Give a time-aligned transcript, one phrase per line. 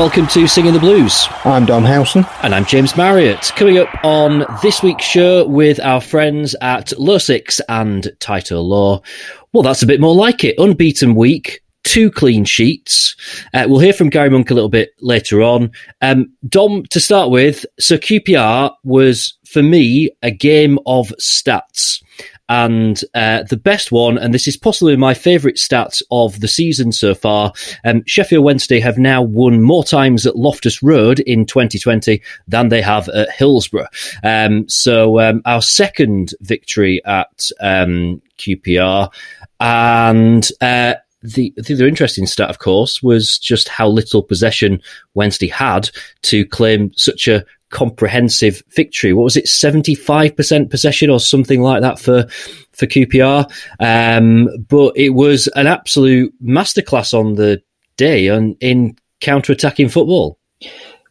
[0.00, 1.26] Welcome to Singing the Blues.
[1.44, 2.24] I'm Dom Howson.
[2.42, 3.52] And I'm James Marriott.
[3.54, 9.02] Coming up on this week's show with our friends at 6 and Tyto Law.
[9.52, 10.58] Well, that's a bit more like it.
[10.58, 13.14] Unbeaten week, two clean sheets.
[13.52, 15.70] Uh, we'll hear from Gary Monk a little bit later on.
[16.00, 22.02] Um, Dom, to start with, so QPR was, for me, a game of stats.
[22.50, 26.90] And uh, the best one, and this is possibly my favourite stat of the season
[26.90, 27.52] so far,
[27.84, 32.82] um, Sheffield Wednesday have now won more times at Loftus Road in 2020 than they
[32.82, 33.86] have at Hillsborough.
[34.24, 39.12] Um, so um, our second victory at um, QPR,
[39.60, 44.82] and uh, the, the other interesting stat, of course, was just how little possession
[45.14, 45.88] Wednesday had
[46.22, 49.12] to claim such a comprehensive victory.
[49.12, 52.26] What was it, seventy five percent possession or something like that for
[52.72, 53.50] for QPR?
[53.80, 57.62] Um, but it was an absolute masterclass on the
[57.96, 60.38] day on, in counter attacking football.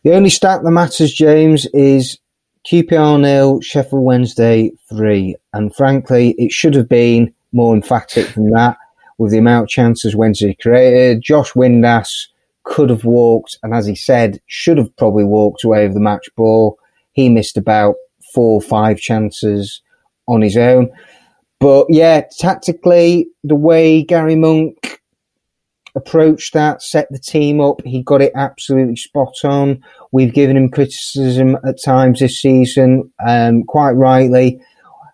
[0.04, 2.18] The only stat that matters, James, is
[2.66, 8.78] QPR nil, Sheffield Wednesday three, and frankly, it should have been more emphatic than that.
[9.18, 12.28] With the amount of chances Wednesday created, Josh Windass
[12.64, 16.30] could have walked, and as he said, should have probably walked away with the match
[16.36, 16.78] ball.
[17.12, 17.96] He missed about
[18.34, 19.82] four or five chances
[20.28, 20.90] on his own.
[21.60, 25.02] But yeah, tactically, the way Gary Monk
[25.96, 29.84] approached that, set the team up, he got it absolutely spot on.
[30.12, 34.62] We've given him criticism at times this season, um, quite rightly.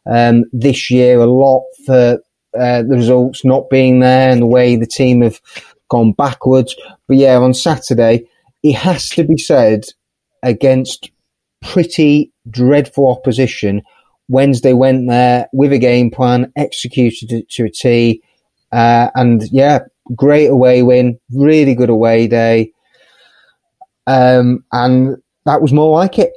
[0.05, 2.19] Um, this year, a lot for
[2.57, 5.41] uh, the results not being there and the way the team have
[5.89, 6.75] gone backwards.
[7.07, 8.27] But yeah, on Saturday,
[8.63, 9.85] it has to be said
[10.43, 11.11] against
[11.61, 13.81] pretty dreadful opposition.
[14.27, 18.21] Wednesday went there with a game plan, executed it to a T,
[18.71, 19.79] uh, and yeah,
[20.15, 22.71] great away win, really good away day,
[24.07, 26.31] um, and that was more like it.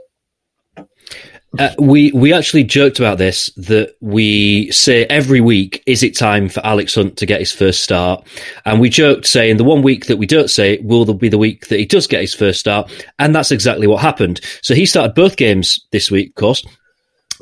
[1.58, 6.46] Uh, we we actually joked about this that we say every week is it time
[6.48, 8.22] for Alex Hunt to get his first start,
[8.66, 11.38] and we joked saying the one week that we don't say will there be the
[11.38, 14.42] week that he does get his first start, and that's exactly what happened.
[14.60, 16.66] So he started both games this week, of course.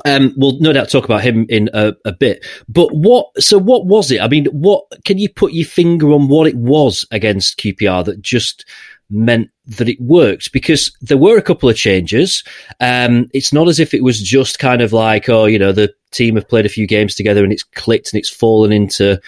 [0.05, 2.45] Um, we'll no doubt talk about him in a, a, bit.
[2.69, 3.27] But what?
[3.41, 4.21] So what was it?
[4.21, 8.21] I mean, what can you put your finger on what it was against QPR that
[8.21, 8.63] just
[9.09, 12.43] meant that it worked because there were a couple of changes.
[12.79, 15.93] Um, it's not as if it was just kind of like, oh, you know, the
[16.11, 19.19] team have played a few games together and it's clicked and it's fallen into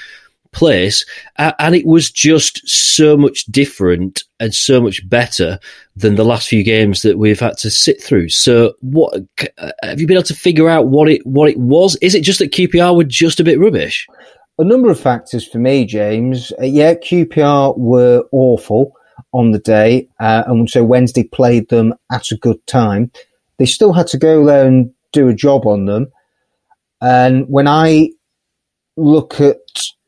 [0.51, 1.06] place.
[1.38, 5.59] Uh, and it was just so much different and so much better
[5.95, 8.29] than the last few games that we've had to sit through.
[8.29, 9.13] So, what
[9.57, 11.95] uh, have you been able to figure out what it what it was?
[11.97, 14.07] Is it just that QPR were just a bit rubbish?
[14.57, 16.51] A number of factors for me, James.
[16.59, 18.94] Uh, yeah, QPR were awful
[19.34, 23.12] on the day, uh, and so Wednesday played them at a good time.
[23.57, 26.07] They still had to go there and do a job on them.
[27.01, 28.09] And when I
[28.97, 29.57] look at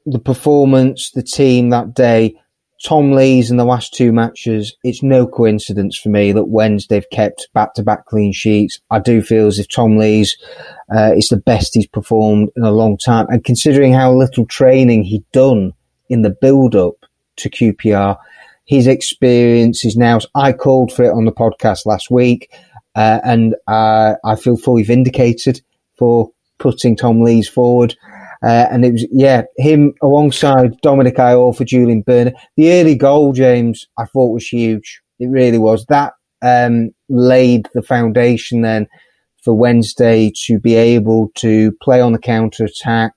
[0.06, 2.36] the performance, the team that day,
[2.84, 7.10] Tom Lees in the last two matches, it's no coincidence for me that Wednesday have
[7.12, 8.80] kept back to back clean sheets.
[8.90, 10.36] I do feel as if Tom Lees
[10.94, 13.28] uh, is the best he's performed in a long time.
[13.30, 15.74] And considering how little training he'd done
[16.10, 16.96] in the build up
[17.38, 18.18] to QPR,
[18.66, 20.20] his experience is now.
[20.36, 22.52] I called for it on the podcast last week,
[22.96, 25.62] uh, and uh, I feel fully vindicated
[25.98, 27.96] for putting Tom Lees forward.
[28.44, 32.34] Uh, and it was, yeah, him alongside Dominic Iorfa, Julian Börner.
[32.58, 35.02] The early goal, James, I thought was huge.
[35.20, 35.86] It really was.
[35.88, 38.88] That um, laid the foundation then
[39.44, 43.14] for Wednesday to be able to play on the counter attack,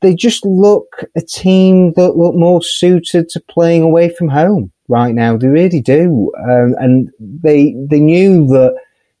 [0.00, 5.14] they just look a team that look more suited to playing away from home right
[5.14, 5.36] now.
[5.36, 8.76] They really do, um, and they they knew that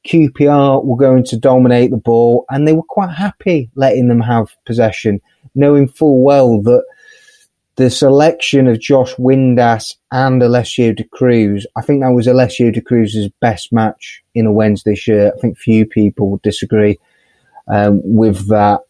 [0.06, 4.54] QPR were going to dominate the ball, and they were quite happy letting them have
[4.66, 5.20] possession,
[5.54, 6.84] knowing full well that
[7.76, 12.80] the selection of Josh Windass and Alessio Da Cruz, I think that was Alessio Da
[12.80, 15.34] Cruz's best match in a Wednesday shirt.
[15.36, 16.98] I think few people would disagree
[17.68, 18.80] um, with that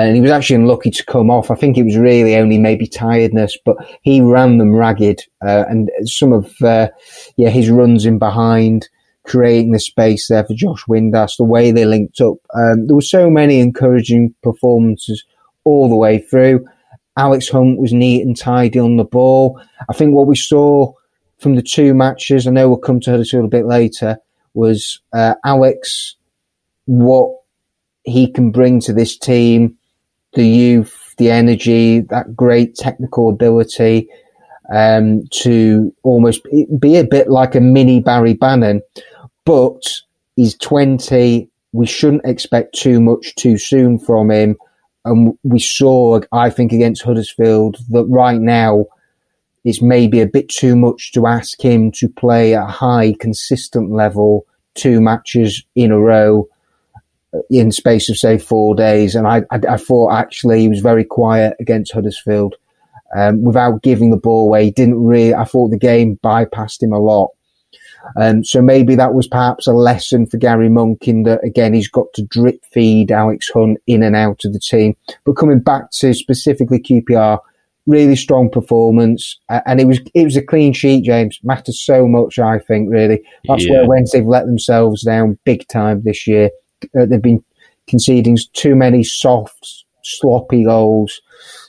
[0.00, 1.50] and he was actually unlucky to come off.
[1.50, 5.90] I think it was really only maybe tiredness, but he ran them ragged, uh, and
[6.04, 6.88] some of uh,
[7.36, 8.88] yeah his runs in behind,
[9.24, 12.36] creating the space there for Josh Windass, the way they linked up.
[12.54, 15.24] Um, there were so many encouraging performances
[15.64, 16.64] all the way through.
[17.16, 19.60] Alex Hunt was neat and tidy on the ball.
[19.88, 20.92] I think what we saw
[21.38, 24.18] from the two matches, I know we'll come to it a little bit later,
[24.54, 26.16] was uh, Alex
[26.84, 27.30] what
[28.04, 29.75] he can bring to this team
[30.36, 34.08] the youth, the energy, that great technical ability.
[34.72, 36.42] um, to almost
[36.78, 38.82] be a bit like a mini Barry Bannan.
[39.44, 39.82] but
[40.34, 41.48] he's 20.
[41.72, 44.56] We shouldn't expect too much too soon from him.
[45.04, 48.86] And we saw, I think, against Huddersfield that right now
[49.64, 53.92] it's maybe a bit too much to ask him to play at a high, consistent
[53.92, 56.48] level two matches in a row
[57.50, 59.14] in space of say four days.
[59.14, 62.54] And I, I, I thought actually he was very quiet against Huddersfield
[63.16, 64.66] um, without giving the ball away.
[64.66, 65.34] He didn't really.
[65.34, 67.30] I thought the game bypassed him a lot.
[68.16, 71.88] Um, so maybe that was perhaps a lesson for Gary Monk in that again he's
[71.88, 74.96] got to drip feed Alex Hunt in and out of the team.
[75.24, 77.40] But coming back to specifically QPR,
[77.86, 81.04] really strong performance, uh, and it was it was a clean sheet.
[81.04, 82.38] James matters so much.
[82.38, 83.72] I think really that's yeah.
[83.72, 86.50] where Wednesday have let themselves down big time this year.
[86.98, 87.44] Uh, they've been
[87.88, 91.20] conceding too many soft, sloppy goals.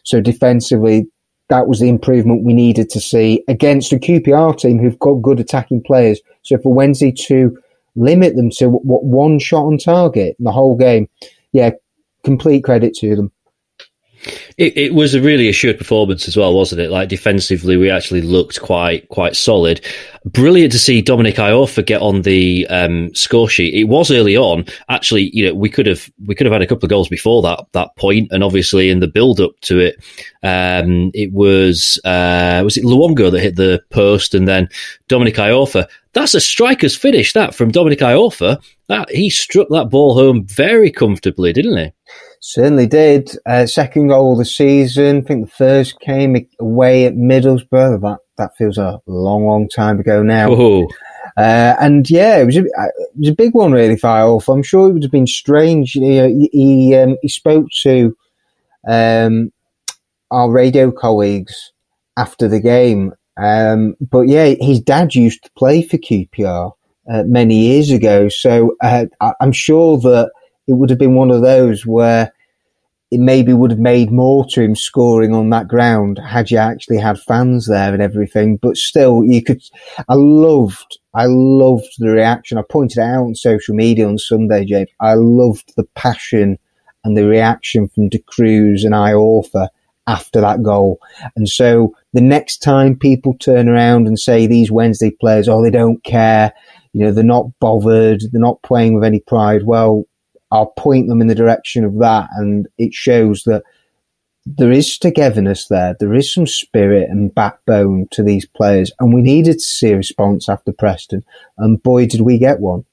[0.04, 1.08] So defensively,
[1.50, 5.40] that was the improvement we needed to see against a QPR team who've got good
[5.40, 6.20] attacking players.
[6.44, 7.58] So for Wednesday to
[7.96, 11.08] limit them to what one shot on target in the whole game,
[11.52, 11.72] yeah,
[12.24, 13.32] complete credit to them.
[14.58, 16.90] It, it, was a really assured performance as well, wasn't it?
[16.90, 19.86] Like defensively, we actually looked quite quite solid.
[20.26, 23.74] Brilliant to see Dominic Iorfa get on the um, score sheet.
[23.74, 24.66] It was early on.
[24.90, 27.42] Actually, you know, we could have we could have had a couple of goals before
[27.44, 30.04] that that point, and obviously in the build up to it,
[30.44, 34.68] um, it was uh, was it Luongo that hit the post, and then
[35.08, 35.88] Dominic Iorfa.
[36.14, 37.34] That's a striker's finish.
[37.34, 38.62] That from Dominic Iorfa.
[38.88, 41.92] That he struck that ball home very comfortably, didn't he?
[42.40, 43.32] Certainly did.
[43.46, 45.18] Uh, second goal of the season.
[45.18, 48.02] I think the first came away at Middlesbrough.
[48.02, 50.52] That that feels a long, long time ago now.
[51.36, 54.54] Uh, and yeah, it was a, uh, it was a big one really for Iorfa.
[54.54, 55.96] I'm sure it would have been strange.
[55.96, 58.16] You know, he he, um, he spoke to
[58.88, 59.52] um,
[60.32, 61.74] our radio colleagues
[62.18, 63.14] after the game.
[63.38, 66.72] Um, but yeah, his dad used to play for QPR
[67.12, 70.32] uh, many years ago, so uh, I, I'm sure that
[70.68, 72.34] it would have been one of those where
[73.10, 76.98] it maybe would have made more to him scoring on that ground had you actually
[76.98, 78.58] had fans there and everything.
[78.58, 79.62] But still, you could.
[80.10, 82.58] I loved, I loved the reaction.
[82.58, 84.90] I pointed out on social media on Sunday, James.
[85.00, 86.58] I loved the passion
[87.06, 89.70] and the reaction from Da Cruz and Iorfa
[90.08, 91.00] after that goal.
[91.38, 95.72] And so the next time people turn around and say these Wednesday players, oh, they
[95.72, 96.54] don't care,
[96.92, 99.64] you know, they're not bothered, they're not playing with any pride.
[99.64, 100.04] Well,
[100.52, 102.30] I'll point them in the direction of that.
[102.34, 103.64] And it shows that
[104.46, 105.96] there is togetherness there.
[106.00, 108.92] There is some spirit and backbone to these players.
[109.00, 111.26] And we needed to see a response after Preston.
[111.58, 112.86] And boy, did we get one.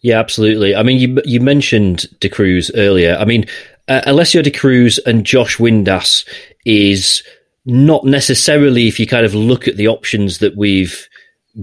[0.00, 0.74] Yeah, absolutely.
[0.74, 3.16] I mean, you you mentioned Da Cruz earlier.
[3.20, 3.44] I mean,
[3.86, 6.26] uh, Alessio Da Cruz and Josh Windass
[6.64, 7.22] is
[7.66, 11.06] not necessarily, if you kind of look at the options that we've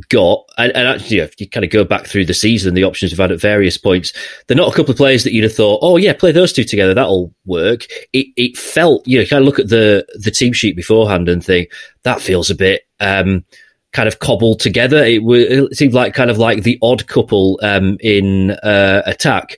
[0.10, 2.74] got, and, and actually, you, know, if you kind of go back through the season,
[2.74, 4.14] the options we've had at various points,
[4.48, 6.64] they're not a couple of players that you'd have thought, oh yeah, play those two
[6.64, 7.86] together, that'll work.
[8.14, 11.44] It it felt, you know, kind of look at the the team sheet beforehand and
[11.44, 11.72] think
[12.04, 12.88] that feels a bit.
[13.00, 13.46] Um,
[13.94, 15.04] kind of cobbled together.
[15.04, 19.58] It, it, seemed like kind of like the odd couple um, in uh, attack,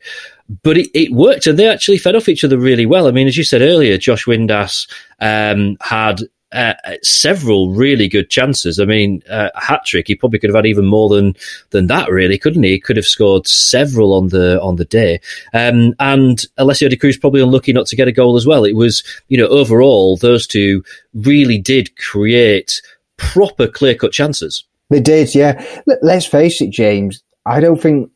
[0.63, 3.07] but it, it, worked, and they actually fed off each other really well.
[3.07, 8.79] I mean, as you said earlier, Josh Windass um, had uh, several really good chances.
[8.79, 10.07] I mean, uh, a hat trick.
[10.07, 11.35] He probably could have had even more than
[11.69, 12.71] than that, really, couldn't he?
[12.71, 15.19] He could have scored several on the on the day.
[15.53, 18.65] Um, and Alessio Da Cruz probably unlucky not to get a goal as well.
[18.65, 22.81] It was, you know, overall those two really did create
[23.17, 24.63] proper clear cut chances.
[24.89, 25.63] They did, yeah.
[26.01, 27.21] Let's face it, James.
[27.45, 28.09] I don't think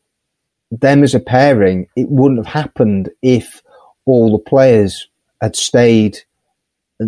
[0.70, 3.62] them as a pairing it wouldn't have happened if
[4.06, 5.08] all the players
[5.40, 6.18] had stayed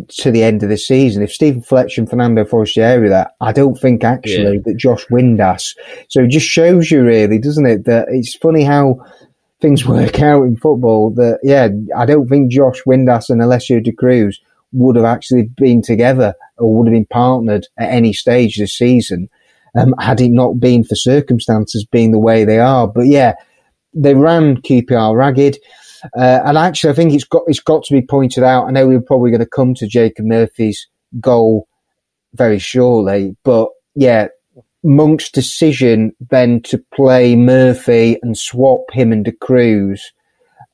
[0.03, 1.23] to the end of the season.
[1.23, 4.63] If Steven Fletcher and Fernando Forestieri were there, I don't think actually yeah.
[4.65, 5.77] that Josh Windass.
[6.09, 9.05] So it just shows you really, doesn't it, that it's funny how
[9.61, 11.11] things work out in football.
[11.11, 14.41] That yeah, I don't think Josh Windass and Alessio Da Cruz
[14.73, 19.29] would have actually been together or would have been partnered at any stage this season.
[19.75, 22.89] Um, had it not been for circumstances being the way they are.
[22.89, 23.35] But yeah,
[23.93, 25.59] they ran QPR ragged.
[26.17, 28.67] Uh, and actually, I think it's got it's got to be pointed out.
[28.67, 30.87] I know we're probably going to come to Jacob Murphy's
[31.21, 31.69] goal
[32.35, 34.29] very shortly, but yeah,
[34.83, 40.13] Monk's decision then to play Murphy and swap him and Da Cruz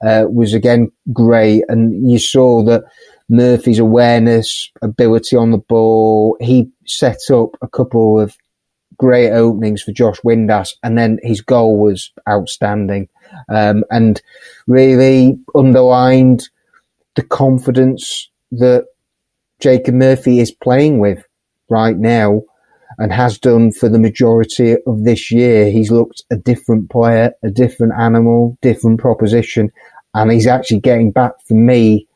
[0.04, 2.82] uh, was again great, and you saw that
[3.28, 6.36] Murphy's awareness, ability on the ball.
[6.40, 8.36] He set up a couple of
[9.02, 13.08] great openings for Josh Windass, and then his goal was outstanding
[13.48, 14.22] um, and
[14.68, 16.48] really underlined
[17.16, 18.86] the confidence that
[19.58, 21.26] Jacob Murphy is playing with
[21.68, 22.42] right now
[22.96, 25.68] and has done for the majority of this year.
[25.68, 29.72] He's looked a different player, a different animal, different proposition,
[30.14, 32.06] and he's actually getting back for me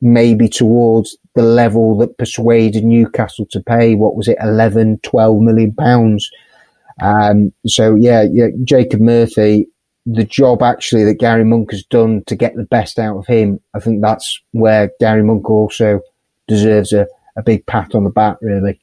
[0.00, 5.72] maybe towards the level that persuaded Newcastle to pay what was it 11 12 million
[5.74, 6.30] pounds
[7.00, 9.68] um, so yeah, yeah Jacob Murphy
[10.06, 13.60] the job actually that Gary Monk has done to get the best out of him
[13.74, 16.00] I think that's where Gary Monk also
[16.48, 18.80] deserves a, a big pat on the back really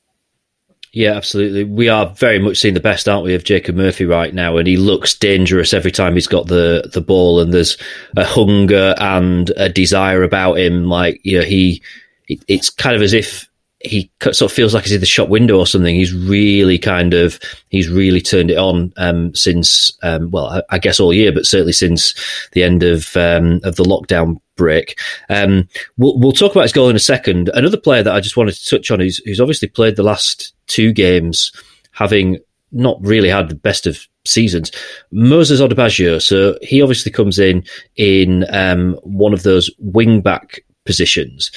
[0.95, 1.63] yeah, absolutely.
[1.63, 4.67] We are very much seeing the best, aren't we, of Jacob Murphy right now, and
[4.67, 7.77] he looks dangerous every time he's got the the ball, and there's
[8.15, 10.87] a hunger and a desire about him.
[10.87, 11.81] Like you know, he
[12.27, 13.49] it's kind of as if
[13.83, 15.93] he sort of feels like he's in the shop window or something.
[15.93, 17.37] He's really kind of
[17.69, 21.45] he's really turned it on um, since um, well, I, I, guess all year, but
[21.45, 22.13] certainly since
[22.53, 24.97] the end of um, of the lockdown break.
[25.29, 27.49] Um, we'll, we'll talk about his goal in a second.
[27.53, 30.53] Another player that I just wanted to touch on who's, who's obviously played the last
[30.67, 31.51] two games,
[31.91, 32.39] having
[32.71, 34.71] not really had the best of seasons.
[35.11, 37.63] Moses Odubajo, so he obviously comes in
[37.95, 41.51] in um, one of those wing back positions.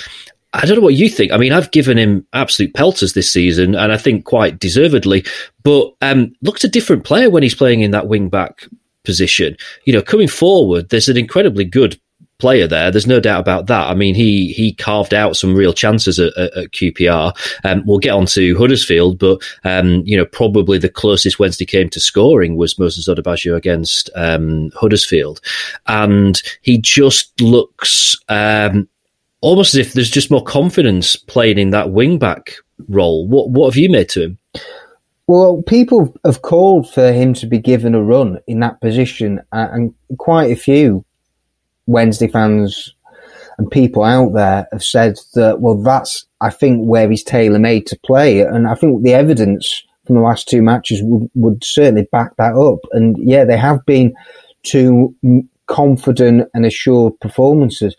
[0.56, 1.32] I don't know what you think.
[1.32, 5.24] I mean, I've given him absolute pelters this season, and I think quite deservedly.
[5.62, 8.66] But um, looks a different player when he's playing in that wing back
[9.04, 9.56] position.
[9.84, 12.00] You know, coming forward, there's an incredibly good
[12.38, 12.90] player there.
[12.90, 13.88] There's no doubt about that.
[13.88, 17.32] I mean, he he carved out some real chances at, at, at QPR.
[17.64, 21.88] Um, we'll get on to Huddersfield, but um, you know, probably the closest Wednesday came
[21.90, 25.40] to scoring was Moses Odubajo against um, Huddersfield,
[25.86, 28.88] and he just looks um,
[29.46, 32.54] almost as if there's just more confidence playing in that wing back
[32.88, 33.26] role.
[33.28, 34.38] What what have you made to him?
[35.28, 39.94] Well, people have called for him to be given a run in that position, and
[40.18, 41.04] quite a few
[41.86, 42.94] Wednesday fans
[43.58, 47.86] and people out there have said that, well, that's, I think, where he's tailor made
[47.86, 48.40] to play.
[48.40, 52.54] And I think the evidence from the last two matches would, would certainly back that
[52.54, 52.80] up.
[52.92, 54.14] And yeah, they have been
[54.62, 55.14] two
[55.66, 57.96] confident and assured performances.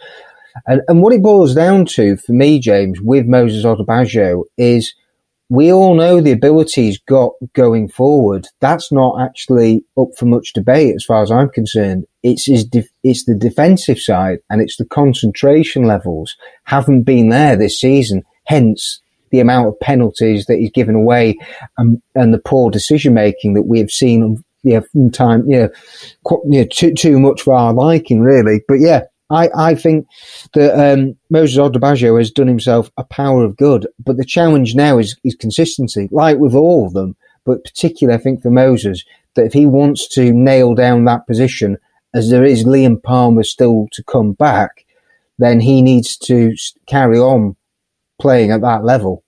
[0.66, 4.94] And, and what it boils down to for me, James, with Moses Odubajo is
[5.50, 8.48] we all know the ability he's got going forward.
[8.60, 12.06] That's not actually up for much debate as far as I'm concerned.
[12.22, 16.36] It's his def- it's the defensive side and it's the concentration levels
[16.66, 18.24] haven't been there this season.
[18.46, 19.00] Hence
[19.30, 21.38] the amount of penalties that he's given away
[21.78, 25.68] and, and the poor decision making that we have seen yeah, from time, yeah,
[26.24, 28.62] quite, yeah, too, too much for our liking, really.
[28.68, 30.08] But yeah, I, I think
[30.54, 34.98] that um, Moses Odubajo has done himself a power of good, but the challenge now
[34.98, 37.16] is, is consistency, like with all of them,
[37.46, 39.04] but particularly I think for Moses,
[39.36, 41.78] that if he wants to nail down that position,
[42.14, 44.86] as there is Liam Palmer still to come back,
[45.38, 46.56] then he needs to
[46.88, 47.56] carry on
[48.20, 49.24] playing at that level.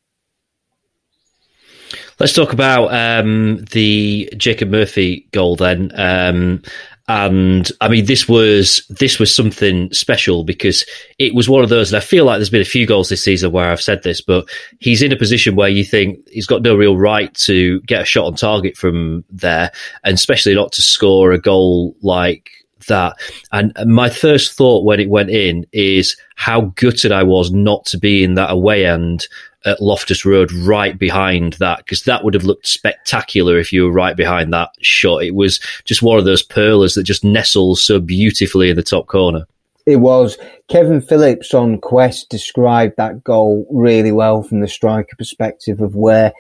[2.19, 5.91] Let's talk about um, the Jacob Murphy goal then.
[5.95, 6.63] Um,
[7.09, 10.85] and I mean, this was this was something special because
[11.17, 11.91] it was one of those.
[11.91, 14.21] And I feel like there's been a few goals this season where I've said this,
[14.21, 14.47] but
[14.79, 18.05] he's in a position where you think he's got no real right to get a
[18.05, 19.71] shot on target from there,
[20.03, 22.51] and especially not to score a goal like
[22.87, 23.15] that.
[23.51, 27.97] And my first thought when it went in is how gutted I was not to
[27.97, 29.27] be in that away end
[29.65, 33.91] at Loftus Road right behind that because that would have looked spectacular if you were
[33.91, 35.23] right behind that shot.
[35.23, 39.07] It was just one of those perlers that just nestles so beautifully in the top
[39.07, 39.45] corner.
[39.85, 40.37] It was.
[40.67, 46.31] Kevin Phillips on Quest described that goal really well from the striker perspective of where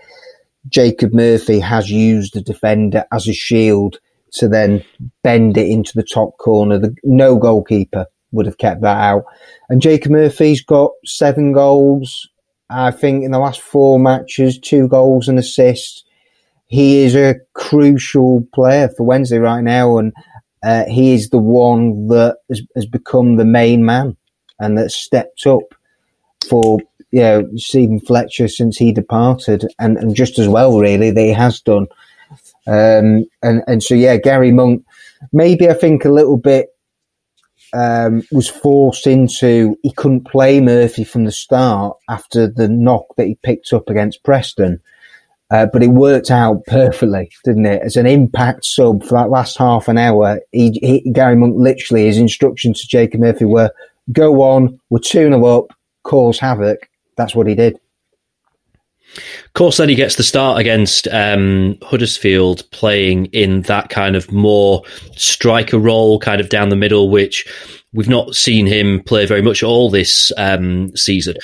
[0.67, 3.99] Jacob Murphy has used the defender as a shield
[4.33, 4.83] to then
[5.23, 6.77] bend it into the top corner.
[6.77, 9.25] The, no goalkeeper would have kept that out.
[9.69, 12.29] And Jacob Murphy's got seven goals,
[12.69, 16.03] I think in the last four matches, two goals and assists.
[16.67, 20.13] He is a crucial player for Wednesday right now, and
[20.61, 24.15] uh, he is the one that has, has, become the main man
[24.59, 25.73] and that stepped up
[26.47, 26.79] for
[27.11, 31.33] you know Steven Fletcher since he departed, and, and just as well really that he
[31.33, 31.87] has done.
[32.67, 34.85] Um, and and so yeah, Gary Monk,
[35.33, 36.67] maybe I think a little bit
[37.73, 43.27] um, was forced into he couldn't play Murphy from the start after the knock that
[43.27, 44.81] he picked up against Preston.
[45.51, 47.81] Uh, but it worked out perfectly, didn't it?
[47.81, 52.05] As an impact sub for that last half an hour, he, he, Gary Monk literally
[52.05, 53.71] his instructions to Jacob Murphy were
[54.11, 55.65] go on, we're 2 0 up,
[56.03, 56.89] cause havoc.
[57.17, 57.79] That's what he did.
[59.17, 64.31] Of course, then he gets the start against um, Huddersfield, playing in that kind of
[64.31, 64.83] more
[65.15, 67.47] striker role, kind of down the middle, which
[67.93, 71.35] we've not seen him play very much all this um, season.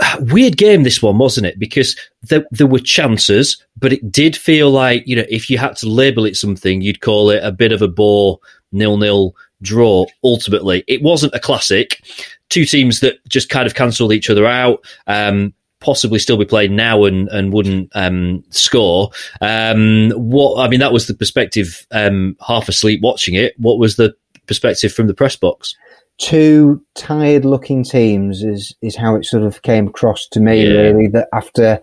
[0.20, 1.58] weird game this one wasn't it?
[1.58, 5.76] Because there, there were chances but it did feel like you know if you had
[5.76, 8.38] to label it something you'd call it a bit of a bore
[8.72, 10.84] nil nil draw ultimately.
[10.86, 12.02] It wasn't a classic.
[12.48, 14.84] Two teams that just kind of cancelled each other out.
[15.06, 19.10] Um, possibly still be playing now and, and wouldn't um, score.
[19.40, 21.86] Um, what I mean, that was the perspective.
[21.90, 23.54] Um, half asleep watching it.
[23.58, 24.14] What was the
[24.46, 25.74] perspective from the press box?
[26.18, 30.66] Two tired-looking teams is is how it sort of came across to me.
[30.66, 30.80] Yeah.
[30.80, 31.80] Really, that after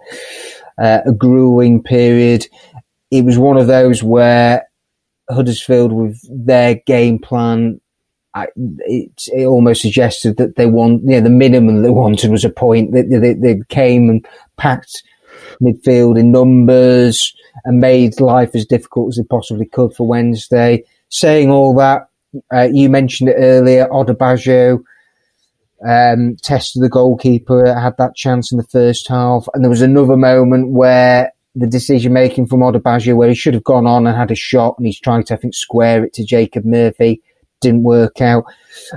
[0.78, 2.46] uh, a grueling period,
[3.10, 4.68] it was one of those where
[5.30, 7.82] Huddersfield, with their game plan
[8.38, 12.46] I, it, it almost suggested that they want, you know, the minimum they wanted was
[12.46, 12.94] a point.
[12.94, 14.26] They, they, they came and
[14.58, 15.04] packed
[15.62, 17.34] midfield in numbers
[17.66, 20.84] and made life as difficult as they possibly could for Wednesday.
[21.10, 22.10] Saying all that,
[22.54, 24.80] uh, you mentioned it earlier, Odubajo
[25.88, 30.18] um, tested the goalkeeper, had that chance in the first half, and there was another
[30.18, 34.32] moment where the decision making from Odubajo where he should have gone on and had
[34.32, 37.22] a shot, and he's trying to, I think, square it to Jacob Murphy
[37.62, 38.46] didn't work out.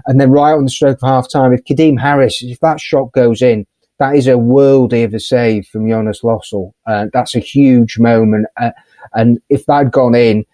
[0.07, 3.13] And then right on the stroke of half time, if Kadeem Harris, if that shot
[3.13, 3.67] goes in,
[3.99, 6.73] that is a worldy of a save from Jonas Lössl.
[6.87, 8.47] Uh, that's a huge moment.
[8.57, 8.71] Uh,
[9.13, 10.45] and if that had gone in,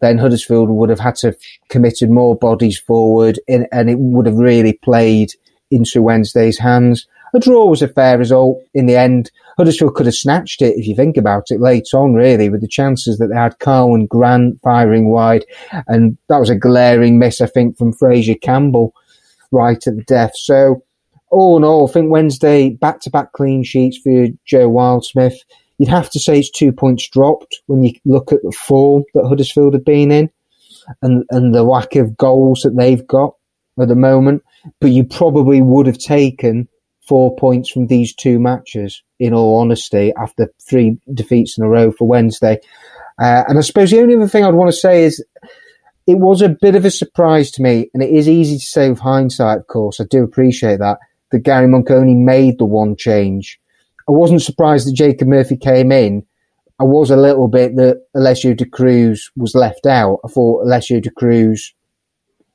[0.00, 1.36] then Huddersfield would have had to have
[1.68, 5.32] committed more bodies forward in, and it would have really played
[5.70, 7.06] into Wednesday's hands.
[7.34, 9.30] A draw was a fair result in the end.
[9.56, 12.68] Huddersfield could have snatched it if you think about it later on, really, with the
[12.68, 15.44] chances that they had Karlan Grant firing wide.
[15.86, 18.94] And that was a glaring miss, I think, from Fraser Campbell
[19.50, 20.32] right at the death.
[20.36, 20.82] So,
[21.30, 25.36] all in all, I think Wednesday back to back clean sheets for Joe Wildsmith.
[25.78, 29.26] You'd have to say it's two points dropped when you look at the form that
[29.26, 30.30] Huddersfield have been in
[31.02, 33.34] and, and the lack of goals that they've got
[33.80, 34.42] at the moment.
[34.80, 36.68] But you probably would have taken
[37.08, 41.90] four points from these two matches, in all honesty, after three defeats in a row
[41.90, 42.60] for Wednesday.
[43.18, 45.24] Uh, and I suppose the only other thing I'd want to say is
[46.06, 48.88] it was a bit of a surprise to me, and it is easy to say
[48.88, 50.98] with hindsight, of course, I do appreciate that,
[51.32, 53.58] that Gary Monk only made the one change.
[54.08, 56.24] I wasn't surprised that Jacob Murphy came in.
[56.80, 60.20] I was a little bit that Alessio da Cruz was left out.
[60.24, 61.74] I thought Alessio da Cruz,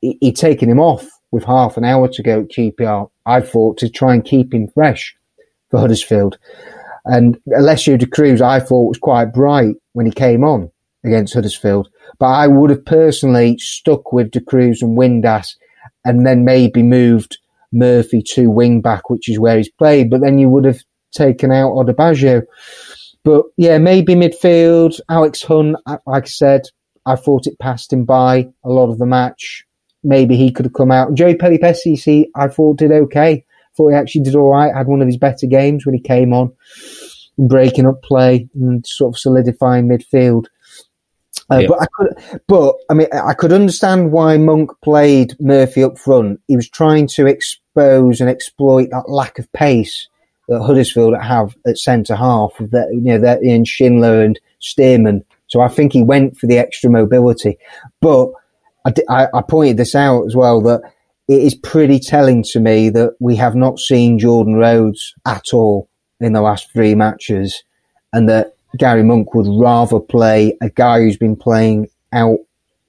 [0.01, 3.89] he'd taken him off with half an hour to go at QPR, I thought, to
[3.89, 5.15] try and keep him fresh
[5.69, 6.37] for Huddersfield.
[7.05, 10.71] And Alessio da Cruz, I thought, was quite bright when he came on
[11.03, 11.89] against Huddersfield.
[12.19, 15.55] But I would have personally stuck with da Cruz and Windass
[16.05, 17.37] and then maybe moved
[17.71, 20.09] Murphy to wing back, which is where he's played.
[20.09, 20.79] But then you would have
[21.11, 22.43] taken out Odubajo.
[23.23, 24.99] But yeah, maybe midfield.
[25.09, 26.63] Alex Hunt, like I said,
[27.05, 29.65] I thought it passed him by a lot of the match
[30.03, 31.13] maybe he could have come out.
[31.13, 33.45] Joey Pelupessy, I thought did okay.
[33.75, 34.75] Thought he actually did all right.
[34.75, 36.53] Had one of his better games when he came on,
[37.37, 40.45] breaking up play and sort of solidifying midfield.
[41.51, 41.67] Uh, yeah.
[41.67, 46.39] But I could, but I mean, I could understand why Monk played Murphy up front.
[46.47, 50.07] He was trying to expose and exploit that lack of pace
[50.47, 52.53] that Huddersfield have at centre half.
[52.59, 55.23] That you know, that in Schindler and Stearman.
[55.47, 57.57] So I think he went for the extra mobility,
[58.01, 58.31] but
[58.85, 60.81] I, I, pointed this out as well that
[61.27, 65.89] it is pretty telling to me that we have not seen Jordan Rhodes at all
[66.19, 67.63] in the last three matches,
[68.11, 72.39] and that Gary Monk would rather play a guy who's been playing out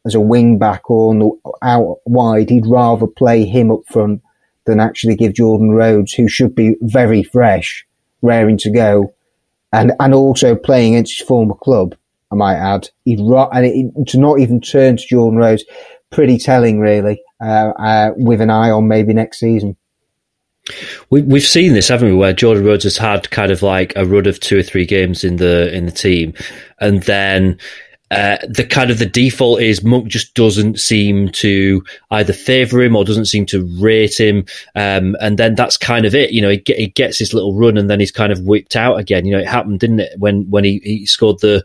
[0.05, 1.31] as a wing back or the,
[1.63, 2.51] out wide.
[2.51, 4.23] He'd rather play him up front
[4.67, 7.87] than actually give Jordan Rhodes, who should be very fresh,
[8.23, 9.15] raring to go,
[9.73, 11.95] and and also playing against his former club.
[12.33, 12.89] I might add.
[13.05, 15.65] He'd and it, to not even turn to Jordan Rhodes,
[16.11, 19.77] pretty telling, really, uh, uh, with an eye on maybe next season.
[21.11, 22.15] We, we've seen this, haven't we?
[22.15, 25.23] Where Jordan Rhodes has had kind of like a run of two or three games
[25.23, 26.33] in the in the team,
[26.81, 27.59] and then
[28.15, 32.95] uh, the kind of the default is Monk just doesn't seem to either favour him
[32.95, 34.47] or doesn't seem to rate him,
[34.77, 36.31] um, and then that's kind of it.
[36.31, 39.01] You know, he, he, gets his little run and then he's kind of whipped out
[39.01, 39.27] again.
[39.27, 41.65] You know, it happened, didn't it, when when he, he scored the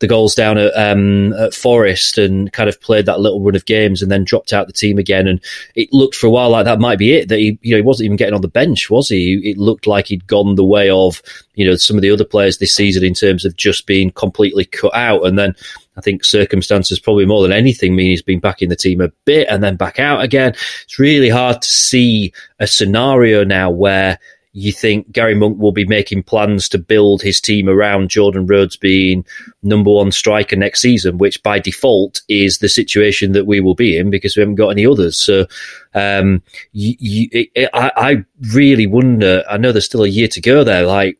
[0.00, 3.64] the goals down at, um, at Forest and kind of played that little run of
[3.64, 5.26] games and then dropped out the team again.
[5.26, 5.40] And
[5.74, 7.28] it looked for a while like that might be it.
[7.30, 9.40] That he, you know, he wasn't even getting on the bench, was he?
[9.44, 11.22] It looked like he'd gone the way of
[11.56, 14.64] you know some of the other players this season in terms of just being completely
[14.64, 15.26] cut out.
[15.26, 15.56] And then
[15.96, 19.08] I think circumstances probably more than anything mean he's been back in the team a
[19.24, 20.50] bit and then back out again.
[20.84, 24.20] It's really hard to see a scenario now where
[24.56, 28.74] you think Gary Monk will be making plans to build his team around Jordan Rhodes
[28.74, 29.26] being
[29.62, 33.98] number one striker next season, which by default is the situation that we will be
[33.98, 35.18] in because we haven't got any others.
[35.18, 35.46] So
[35.92, 36.42] um,
[36.72, 39.44] you, you, it, I, I really wonder.
[39.46, 40.86] I know there's still a year to go there.
[40.86, 41.18] Like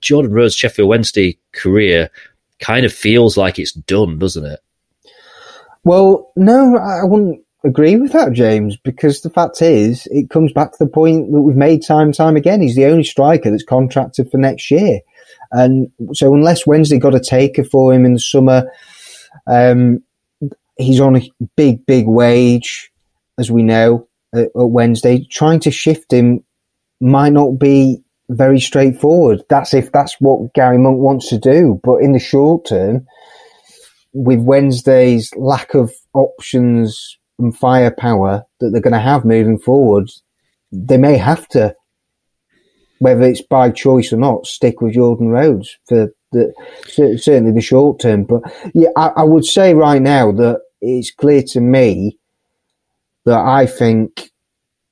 [0.00, 2.10] Jordan Rhodes' Sheffield Wednesday career
[2.58, 4.60] kind of feels like it's done, doesn't it?
[5.84, 10.72] Well, no, I wouldn't agree with that, James, because the fact is, it comes back
[10.72, 12.60] to the point that we've made time and time again.
[12.60, 15.00] He's the only striker that's contracted for next year.
[15.50, 18.70] And so, unless Wednesday got a taker for him in the summer,
[19.46, 20.02] um,
[20.76, 22.90] he's on a big, big wage,
[23.38, 25.26] as we know, at, at Wednesday.
[25.30, 26.44] Trying to shift him
[27.00, 29.42] might not be very straightforward.
[29.48, 31.80] That's if that's what Gary Monk wants to do.
[31.82, 33.06] But in the short term,
[34.12, 40.10] with Wednesday's lack of options and firepower that they're going to have moving forward,
[40.72, 41.74] they may have to,
[42.98, 46.52] whether it's by choice or not, stick with Jordan Rhodes for the
[46.84, 48.24] certainly the short term.
[48.24, 48.42] But
[48.74, 52.18] yeah, I, I would say right now that it's clear to me
[53.24, 54.30] that I think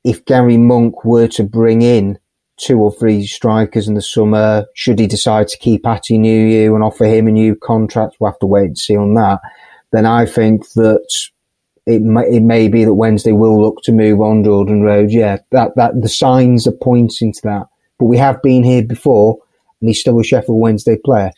[0.05, 2.19] if Gary Monk were to bring in
[2.57, 7.05] two or three strikers in the summer, should he decide to keep Atdhe and offer
[7.05, 9.41] him a new contract, we'll have to wait and see on that.
[9.93, 11.07] Then I think that
[11.87, 15.11] it may, it may be that Wednesday will look to move on Jordan Road.
[15.11, 17.67] Yeah, that, that the signs are pointing to that.
[17.99, 19.39] But we have been here before,
[19.81, 21.31] and he's still a Sheffield Wednesday player.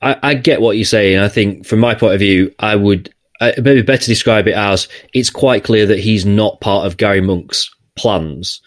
[0.00, 1.18] I, I get what you're saying.
[1.18, 4.88] I think, from my point of view, I would uh, maybe better describe it as
[5.12, 8.60] it's quite clear that he's not part of Gary Monk's plans.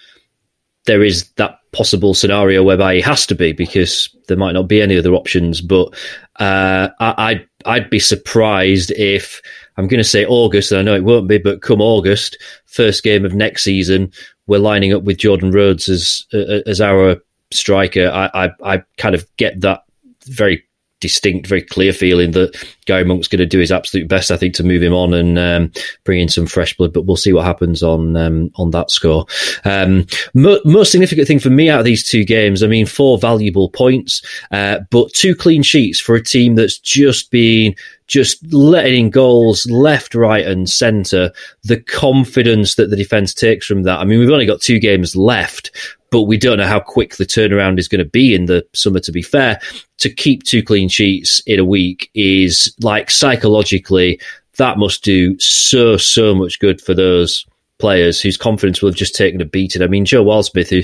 [0.90, 4.82] There is that possible scenario whereby he has to be because there might not be
[4.82, 5.62] any other options.
[5.62, 5.94] But
[6.40, 9.40] uh, I, I'd I'd be surprised if
[9.78, 13.04] I'm going to say August, and I know it won't be, but come August, first
[13.04, 14.12] game of next season,
[14.48, 17.18] we're lining up with Jordan Rhodes as uh, as our
[17.52, 18.10] striker.
[18.10, 19.84] I, I, I kind of get that
[20.26, 20.66] very
[21.00, 24.54] distinct, very clear feeling that Gary Monk's going to do his absolute best, I think,
[24.56, 25.72] to move him on and um,
[26.04, 26.94] bring in some fresh blood.
[26.94, 29.26] But we'll see what happens on um, on that score.
[29.66, 33.18] Um, mo- most significant thing for me out of these two games, I mean, four
[33.18, 37.76] valuable points, uh, but two clean sheets for a team that's just been
[38.08, 41.32] just letting in goals left, right, and centre.
[41.64, 44.00] The confidence that the defence takes from that.
[44.00, 45.72] I mean, we've only got two games left,
[46.12, 49.00] but we don't know how quick the turnaround is going to be in the summer,
[49.00, 49.60] to be fair.
[50.00, 54.20] To keep two clean sheets in a week is like psychologically,
[54.58, 57.46] that must do so, so much good for those
[57.80, 59.82] players whose confidence will have just taken a beating.
[59.82, 60.84] I mean, Joe Wildsmith, who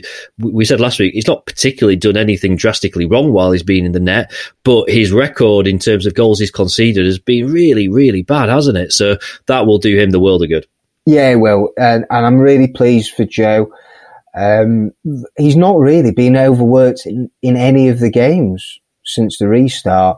[0.50, 3.92] we said last week, he's not particularly done anything drastically wrong while he's been in
[3.92, 4.32] the net,
[4.64, 8.78] but his record in terms of goals he's conceded has been really, really bad, hasn't
[8.78, 8.94] it?
[8.94, 10.66] So that will do him the world of good.
[11.06, 13.72] Yeah, well, and, and I'm really pleased for Joe.
[14.36, 14.91] Um,
[15.38, 20.17] he's not really been overworked in, in any of the games since the restart.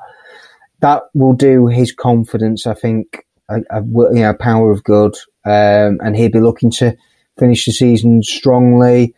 [0.79, 5.99] That will do his confidence, I think, a, a you know, power of good, um,
[6.03, 6.95] and he'll be looking to
[7.37, 9.13] finish the season strongly.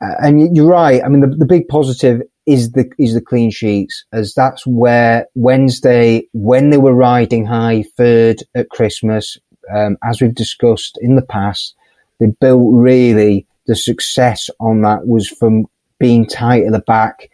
[0.00, 1.02] Uh, and you're right.
[1.04, 5.26] I mean, the, the big positive is the is the clean sheets, as that's where
[5.34, 9.38] Wednesday, when they were riding high third at Christmas,
[9.74, 11.74] um, as we've discussed in the past,
[12.20, 15.66] they built really the success on that was from
[15.98, 17.30] being tight at the back.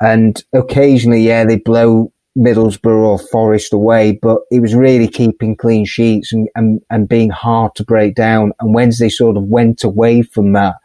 [0.00, 5.84] And occasionally, yeah, they blow Middlesbrough or Forest away, but it was really keeping clean
[5.84, 8.52] sheets and, and, and being hard to break down.
[8.60, 10.76] And Wednesday sort of went away from that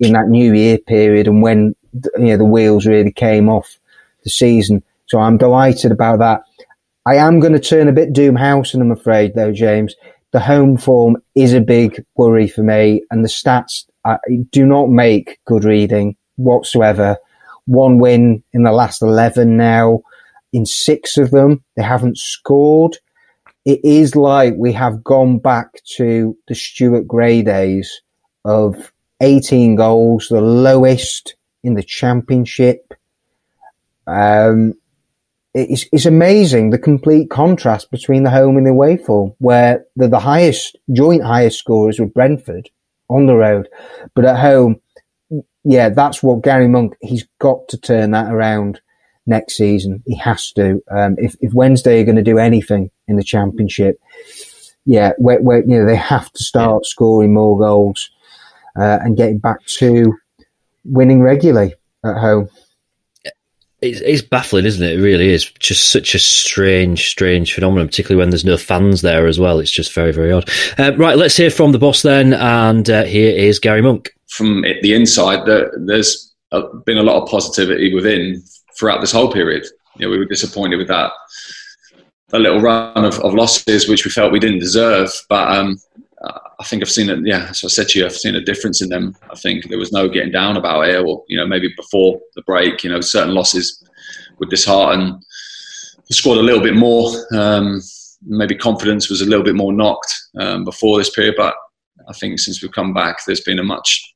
[0.00, 1.74] in that New Year period and when
[2.18, 3.78] you know the wheels really came off
[4.24, 4.82] the season.
[5.06, 6.42] So I'm delighted about that.
[7.06, 9.94] I am going to turn a bit Doomhouse, and I'm afraid though, James.
[10.32, 14.18] The home form is a big worry for me, and the stats I
[14.50, 17.16] do not make good reading whatsoever.
[17.66, 20.02] One win in the last 11 now.
[20.52, 22.98] In six of them, they haven't scored.
[23.64, 28.02] It is like we have gone back to the Stuart Gray days
[28.44, 32.92] of 18 goals, the lowest in the championship.
[34.06, 34.74] Um,
[35.54, 40.08] it's, it's amazing the complete contrast between the home and the away form, where the,
[40.08, 42.68] the highest, joint highest scorers with Brentford
[43.08, 43.68] on the road.
[44.14, 44.80] But at home,
[45.64, 48.80] yeah, that's what Gary Monk, he's got to turn that around
[49.26, 50.02] next season.
[50.06, 50.82] He has to.
[50.90, 53.98] Um, if, if Wednesday are going to do anything in the championship,
[54.84, 58.10] yeah, you know, they have to start scoring more goals
[58.78, 60.14] uh, and getting back to
[60.84, 62.48] winning regularly at home.
[63.84, 64.98] It's, it's, baffling, isn't it?
[64.98, 65.50] It really is.
[65.58, 69.58] Just such a strange, strange phenomenon, particularly when there's no fans there as well.
[69.58, 70.48] It's just very, very odd.
[70.78, 72.32] Uh, right, let's hear from the boss then.
[72.32, 74.14] And uh, here is Gary Monk.
[74.28, 76.34] from the inside there's
[76.86, 78.42] been a lot of positivity within
[78.78, 79.66] throughout this whole period.
[79.96, 81.12] You know, we were disappointed with that
[82.32, 85.10] a little run of, of losses, which we felt we didn't deserve.
[85.28, 85.78] But um,
[86.60, 87.20] I think I've seen it.
[87.24, 89.16] Yeah, as I said to you, I've seen a difference in them.
[89.30, 92.42] I think there was no getting down about it, or you know, maybe before the
[92.42, 93.82] break, you know, certain losses
[94.38, 95.20] would dishearten.
[96.10, 97.10] Scored a little bit more.
[97.32, 97.80] Um,
[98.26, 101.54] maybe confidence was a little bit more knocked um, before this period, but
[102.08, 104.14] I think since we've come back, there's been a much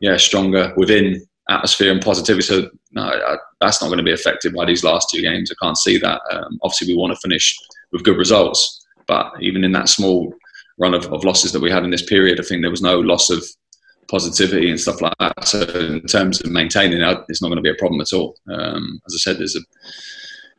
[0.00, 2.46] yeah stronger within atmosphere and positivity.
[2.46, 5.50] So no, I, that's not going to be affected by these last two games.
[5.50, 6.20] I can't see that.
[6.30, 7.56] Um, obviously, we want to finish
[7.92, 10.32] with good results, but even in that small
[10.80, 12.98] run of, of losses that we had in this period, I think there was no
[12.98, 13.44] loss of
[14.10, 15.46] positivity and stuff like that.
[15.46, 18.36] So in terms of maintaining it, it's not going to be a problem at all.
[18.50, 19.60] Um, as I said, there's a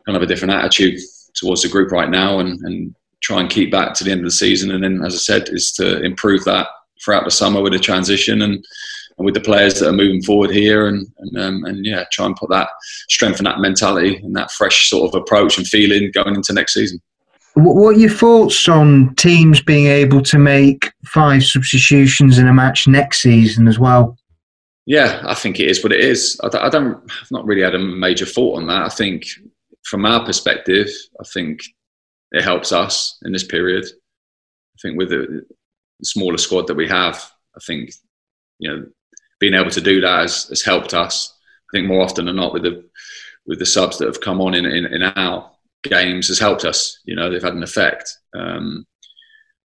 [0.05, 0.99] kind of a different attitude
[1.33, 4.25] towards the group right now, and, and try and keep that to the end of
[4.25, 4.71] the season.
[4.71, 6.67] And then, as I said, is to improve that
[7.03, 8.63] throughout the summer with the transition and
[9.17, 12.35] with the players that are moving forward here, and and, um, and yeah, try and
[12.35, 12.69] put that
[13.09, 16.99] strengthen that mentality and that fresh sort of approach and feeling going into next season.
[17.55, 22.87] What are your thoughts on teams being able to make five substitutions in a match
[22.87, 24.17] next season as well?
[24.85, 26.39] Yeah, I think it is what it is.
[26.43, 28.83] I don't, I've not really had a major thought on that.
[28.83, 29.25] I think
[29.83, 31.61] from our perspective, I think
[32.31, 33.85] it helps us in this period.
[33.85, 35.45] I think with the
[36.03, 37.91] smaller squad that we have, I think
[38.59, 38.85] you know
[39.39, 41.37] being able to do that has, has helped us.
[41.69, 42.83] I think more often than not with the
[43.45, 45.51] with the subs that have come on in in, in our
[45.83, 46.99] games has helped us.
[47.05, 48.17] You know, they've had an effect.
[48.35, 48.85] Um,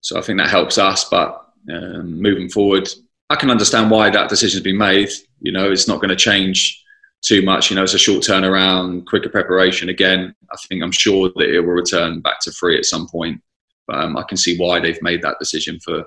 [0.02, 1.06] so I think that helps us.
[1.06, 2.90] But um, moving forward,
[3.30, 5.10] I can understand why that decision's been made.
[5.40, 6.82] You know, it's not going to change
[7.22, 7.70] too much.
[7.70, 9.90] You know, it's a short turnaround, quicker preparation.
[9.90, 13.42] Again, I think I'm sure that it will return back to free at some point.
[13.88, 16.06] But um, I can see why they've made that decision for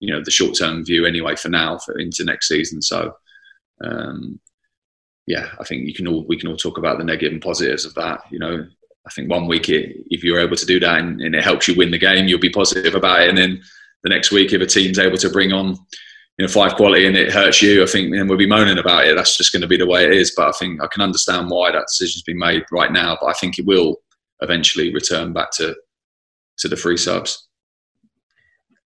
[0.00, 2.82] you know the short term view anyway for now for into next season.
[2.82, 3.14] So
[3.84, 4.40] um,
[5.26, 7.84] yeah, I think you can all we can all talk about the negative and positives
[7.84, 8.22] of that.
[8.30, 8.66] You know,
[9.06, 11.66] I think one week it, if you're able to do that and, and, it helps
[11.66, 13.30] you win the game, you'll be positive about it.
[13.30, 13.62] And then
[14.02, 15.68] the next week, if a team's able to bring on
[16.38, 19.06] you know five quality and it hurts you, I think then we'll be moaning about
[19.06, 19.16] it.
[19.16, 20.32] That's just going to be the way it is.
[20.36, 23.16] But I think I can understand why that decision's been made right now.
[23.20, 23.96] But I think it will
[24.40, 25.74] eventually return back to
[26.58, 27.48] to the free subs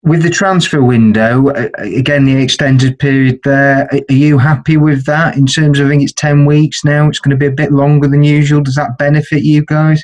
[0.02, 5.46] with the transfer window, again, the extended period there, are you happy with that in
[5.46, 8.08] terms of, I think it's 10 weeks now, it's going to be a bit longer
[8.08, 8.62] than usual.
[8.62, 10.02] Does that benefit you guys?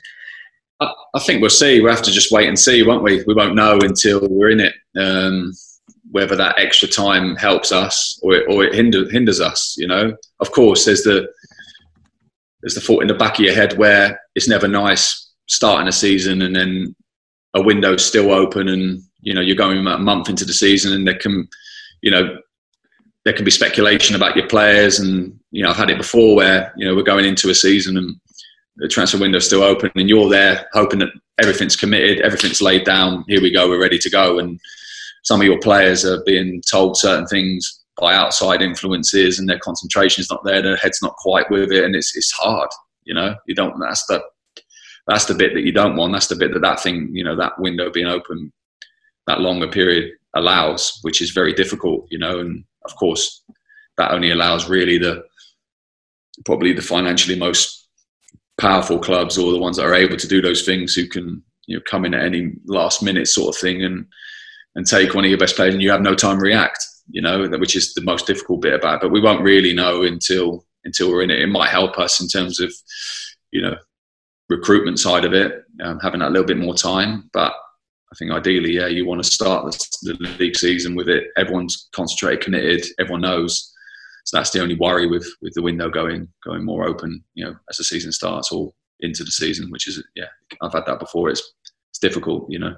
[0.81, 1.81] I, I think we'll see.
[1.81, 3.25] We'll have to just wait and see, won't we?
[3.27, 4.75] We won't know until we're in it.
[4.97, 5.53] Um,
[6.11, 10.17] whether that extra time helps us or it, or it hinder, hinders us, you know.
[10.41, 11.29] Of course, there's the
[12.63, 15.93] there's the thought in the back of your head where it's never nice starting a
[15.93, 16.95] season and then
[17.55, 21.07] a window's still open and you know you're going a month into the season and
[21.07, 21.47] there can
[22.01, 22.39] you know
[23.25, 24.99] there can be speculation about your players.
[24.99, 27.99] And you know I've had it before where you know we're going into a season
[27.99, 28.17] and
[28.77, 31.11] the transfer window's still open and you're there hoping that
[31.43, 34.39] everything's committed everything's laid down here we go we're ready to go.
[34.39, 34.59] And
[35.25, 40.23] some of your players are being told certain things by outside influences and their concentration
[40.23, 41.85] is not there their head's not quite with it.
[41.85, 42.71] And it's it's hard
[43.05, 44.23] you know you don't that's the
[45.07, 46.13] that's the bit that you don't want.
[46.13, 48.53] That's the bit that that thing you know that window being open
[49.29, 52.41] that longer period allows, which is very difficult, you know.
[52.41, 53.45] And of course,
[53.97, 55.23] that only allows really the
[56.45, 57.89] probably the financially most
[58.59, 61.77] powerful clubs or the ones that are able to do those things who can you
[61.77, 64.07] know come in at any last minute sort of thing and
[64.75, 67.23] and take one of your best players and you have no time to react you
[67.23, 70.65] know which is the most difficult bit about it but we won't really know until
[70.85, 72.73] until we're in it it might help us in terms of
[73.53, 73.77] you know
[74.49, 77.53] recruitment side of it um, having that little bit more time but
[78.13, 79.71] I think ideally, yeah, you want to start
[80.03, 81.25] the, league season with it.
[81.37, 82.87] Everyone's concentrated, committed.
[82.99, 83.73] Everyone knows.
[84.25, 87.23] So that's the only worry with with the window going going more open.
[87.35, 90.27] You know, as the season starts or into the season, which is yeah,
[90.63, 91.29] I've had that before.
[91.31, 91.53] It's
[91.91, 92.77] it's difficult, you know.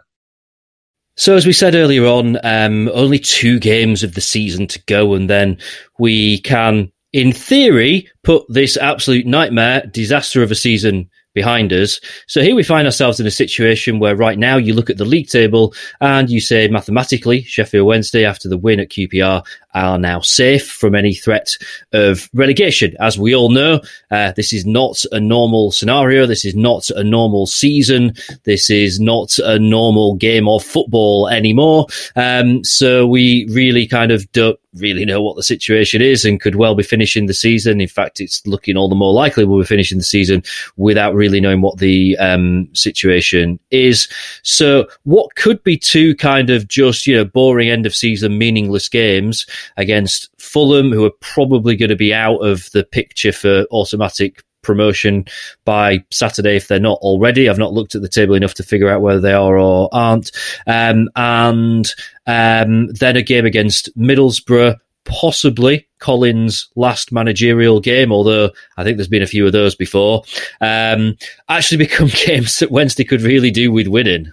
[1.17, 5.15] So, as we said earlier on, um, only two games of the season to go,
[5.15, 5.59] and then
[5.99, 12.01] we can, in theory, put this absolute nightmare, disaster of a season behind us.
[12.27, 15.05] So here we find ourselves in a situation where right now you look at the
[15.05, 20.21] league table and you say mathematically Sheffield Wednesday after the win at QPR are now
[20.21, 21.57] safe from any threat
[21.93, 22.95] of relegation.
[23.01, 23.81] As we all know,
[24.11, 26.27] uh, this is not a normal scenario.
[26.27, 28.15] This is not a normal season.
[28.45, 31.87] This is not a normal game of football anymore.
[32.17, 36.55] Um, so we really kind of don't really know what the situation is and could
[36.55, 37.81] well be finishing the season.
[37.81, 40.43] In fact, it's looking all the more likely we'll be finishing the season
[40.77, 44.09] without really knowing what the um, situation is.
[44.43, 48.89] So, what could be two kind of just you know boring end of season, meaningless
[48.89, 54.43] games against Fulham, who are probably going to be out of the picture for automatic
[54.63, 55.25] promotion
[55.65, 57.49] by Saturday if they're not already.
[57.49, 60.33] I've not looked at the table enough to figure out whether they are or aren't.
[60.67, 61.91] Um, and
[62.27, 69.09] um, then a game against Middlesbrough, possibly Collins' last managerial game, although I think there's
[69.09, 70.23] been a few of those before.
[70.61, 71.17] Um,
[71.49, 74.33] actually become games that Wednesday could really do with winning.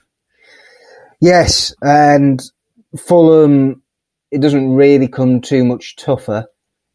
[1.19, 2.41] Yes, and
[2.97, 3.81] Fulham,
[4.31, 6.45] it doesn't really come too much tougher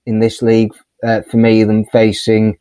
[0.06, 0.72] in this league
[1.04, 2.58] uh, for me than facing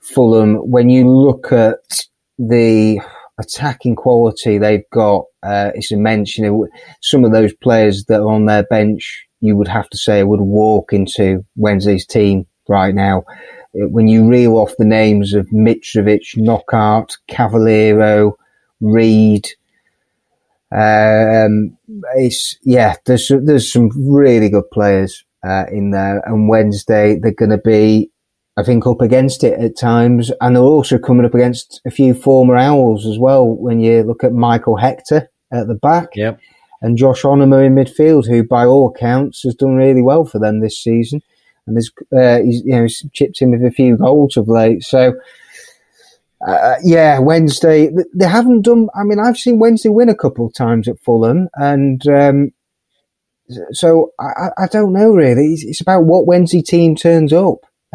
[0.00, 0.56] Fulham.
[0.56, 2.06] When you look at
[2.38, 3.00] the
[3.38, 6.38] attacking quality they've got, uh, it's immense.
[6.38, 6.68] You know,
[7.02, 10.40] some of those players that are on their bench, you would have to say would
[10.40, 13.24] walk into Wednesday's team right now.
[13.74, 18.36] Uh, when you reel off the names of Mitrovic, Knockaert, Cavaleiro,
[18.80, 19.46] Reid,
[20.74, 21.76] um,
[22.16, 22.96] it's yeah.
[23.04, 28.10] There's there's some really good players uh, in there, and Wednesday they're going to be,
[28.56, 32.14] I think, up against it at times, and they're also coming up against a few
[32.14, 33.46] former Owls as well.
[33.46, 36.40] When you look at Michael Hector at the back, yep.
[36.82, 40.60] and Josh Onomah in midfield, who by all accounts has done really well for them
[40.60, 41.22] this season,
[41.68, 44.82] and there's uh, he's you know he's chipped in with a few goals of late,
[44.82, 45.14] so
[46.46, 47.90] uh, yeah, Wednesday.
[48.14, 48.88] They haven't done.
[48.94, 52.52] I mean, I've seen Wednesday win a couple of times at Fulham, and um,
[53.72, 55.52] so I, I, don't know really.
[55.52, 57.58] It's, it's, about what Wednesday team turns up.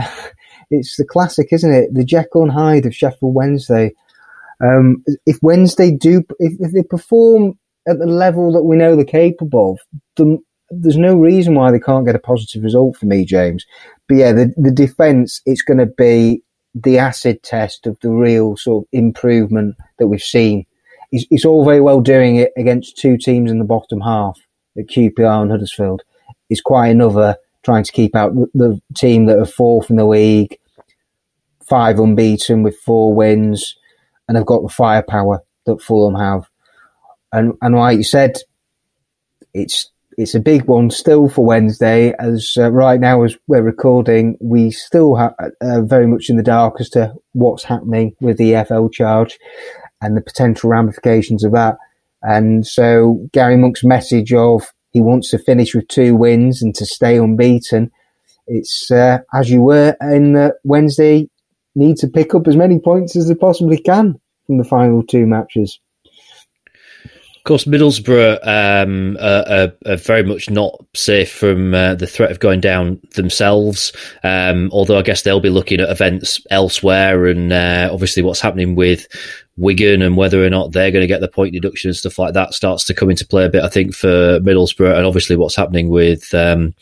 [0.71, 1.93] it's the classic, isn't it?
[1.93, 3.91] The Jekyll and Hyde of Sheffield Wednesday.
[4.63, 9.05] Um, if Wednesday do, if, if, they perform at the level that we know they're
[9.05, 10.37] capable of, the,
[10.69, 13.65] there's no reason why they can't get a positive result for me, James.
[14.07, 18.55] But yeah, the, the defence, it's going to be the acid test of the real
[18.55, 20.65] sort of improvement that we've seen.
[21.11, 24.39] It's, it's, all very well doing it against two teams in the bottom half
[24.77, 26.03] at QPR and Huddersfield.
[26.49, 30.05] It's quite another trying to keep out the, the team that are fourth in the
[30.05, 30.57] league,
[31.67, 33.75] five unbeaten with four wins,
[34.27, 36.49] and have got the firepower that Fulham have.
[37.33, 38.37] And and like you said,
[39.53, 42.13] it's it's a big one still for Wednesday.
[42.19, 46.43] As uh, right now, as we're recording, we still are uh, very much in the
[46.43, 49.39] dark as to what's happening with the EFL charge
[50.01, 51.77] and the potential ramifications of that.
[52.21, 56.85] And so Gary Monk's message of he wants to finish with two wins and to
[56.85, 57.91] stay unbeaten.
[58.47, 61.29] It's uh, as you were in Wednesday,
[61.75, 65.25] need to pick up as many points as they possibly can from the final two
[65.25, 65.79] matches.
[67.41, 72.39] Of course, Middlesbrough um, are, are, very much not safe from uh, the threat of
[72.39, 73.91] going down themselves.
[74.23, 78.75] Um, although I guess they'll be looking at events elsewhere, and uh, obviously what's happening
[78.75, 79.07] with
[79.57, 82.33] Wigan and whether or not they're going to get the point deduction and stuff like
[82.33, 83.63] that starts to come into play a bit.
[83.63, 86.33] I think for Middlesbrough, and obviously what's happening with.
[86.33, 86.73] Um,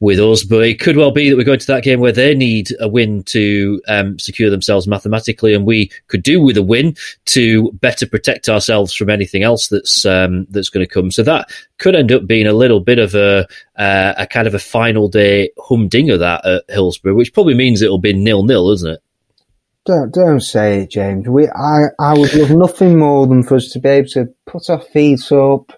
[0.00, 2.34] with us, but it could well be that we're going to that game where they
[2.34, 6.96] need a win to um, secure themselves mathematically, and we could do with a win
[7.26, 11.10] to better protect ourselves from anything else that's um, that's going to come.
[11.10, 14.54] So that could end up being a little bit of a uh, a kind of
[14.54, 18.94] a final day humdinger that at Hillsborough, which probably means it'll be nil nil, isn't
[18.94, 19.02] it?
[19.86, 21.28] Don't don't say it, James.
[21.28, 24.68] We I I would love nothing more than for us to be able to put
[24.68, 25.72] our feet up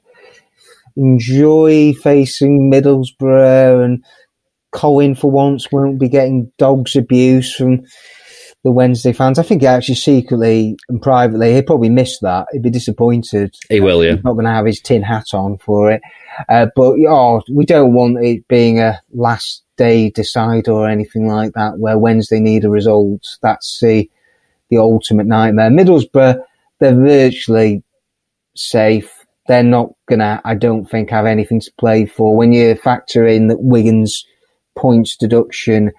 [0.97, 4.05] enjoy facing Middlesbrough and
[4.73, 7.83] Colin for once won't be getting dogs abuse from
[8.65, 9.38] the Wednesday fans.
[9.38, 12.47] I think he actually secretly and privately he'd probably miss that.
[12.53, 13.55] He'd be disappointed.
[13.69, 14.15] He will, yeah.
[14.15, 16.01] He's not going to have his tin hat on for it.
[16.49, 21.53] Uh, but oh, we don't want it being a last day decider or anything like
[21.55, 23.38] that, where Wednesday need a result.
[23.42, 24.11] That's the
[24.71, 25.71] the ultimate nightmare.
[25.71, 26.42] Middlesbrough,
[26.79, 27.83] they're virtually
[28.55, 32.37] safe they're not gonna, I don't think, have anything to play for.
[32.37, 34.25] When you factor in that Wigan's
[34.77, 35.92] points deduction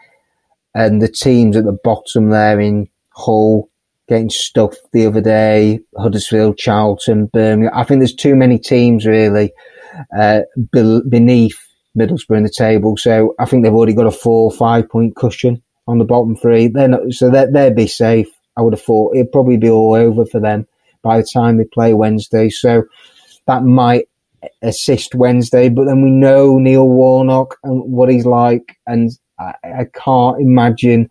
[0.74, 3.70] and the teams at the bottom there in Hull
[4.07, 7.74] getting stuffed the other day, Huddersfield, Charlton, Birmingham.
[7.76, 9.53] I think there's too many teams really
[10.18, 10.41] uh,
[10.72, 11.58] beneath
[11.98, 12.98] Middlesbrough in the table.
[12.98, 16.68] So I think they've already got a four, five point cushion on the bottom three.
[16.68, 18.30] They're not, so they'd be safe.
[18.58, 20.68] I would have thought it'd probably be all over for them
[21.02, 22.50] by the time they play Wednesday.
[22.50, 22.84] So
[23.48, 24.08] that might
[24.62, 25.70] assist Wednesday.
[25.70, 31.10] But then we know Neil Warnock and what he's like, and I, I can't imagine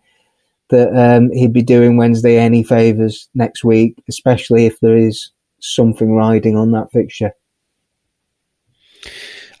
[0.69, 5.31] that um, he'd be doing Wednesday any favours next week, especially if there is
[5.61, 7.31] something riding on that fixture.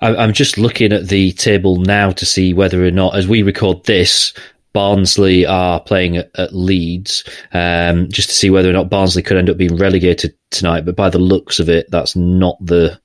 [0.03, 3.85] I'm just looking at the table now to see whether or not, as we record
[3.85, 4.33] this,
[4.73, 7.23] Barnsley are playing at, at Leeds,
[7.53, 10.83] um, just to see whether or not Barnsley could end up being relegated tonight.
[10.85, 12.99] But by the looks of it, that's not the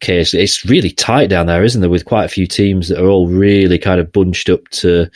[0.00, 0.34] case.
[0.34, 1.90] It's really tight down there, isn't there?
[1.90, 5.10] With quite a few teams that are all really kind of bunched up to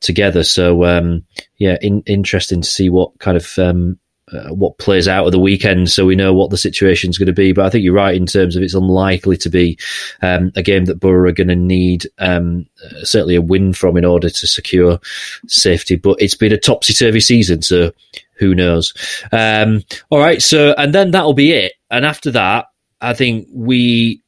[0.00, 0.44] together.
[0.44, 1.24] So um,
[1.58, 3.98] yeah, in, interesting to see what kind of um,
[4.32, 7.26] uh, what plays out of the weekend, so we know what the situation is going
[7.26, 7.52] to be.
[7.52, 9.78] But I think you're right in terms of it's unlikely to be
[10.22, 13.96] um, a game that Borough are going to need um, uh, certainly a win from
[13.96, 14.98] in order to secure
[15.46, 15.96] safety.
[15.96, 17.92] But it's been a topsy turvy season, so
[18.38, 18.94] who knows?
[19.32, 21.72] Um, all right, so and then that'll be it.
[21.90, 22.66] And after that,
[23.00, 24.22] I think we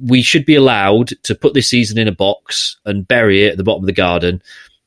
[0.00, 3.56] we should be allowed to put this season in a box and bury it at
[3.56, 4.42] the bottom of the garden